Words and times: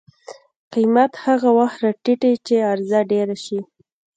قیمت 0.73 1.11
هغه 1.25 1.49
وخت 1.57 1.77
راټیټي 1.85 2.33
چې 2.45 2.55
عرضه 2.71 2.99
ډېره 3.11 3.35
شي. 3.45 3.59